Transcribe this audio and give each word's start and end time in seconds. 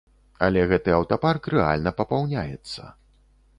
Але 0.45 0.63
гэты 0.71 0.89
аўтапарк 0.99 1.51
рэальна 1.55 1.95
папаўняецца. 2.01 2.81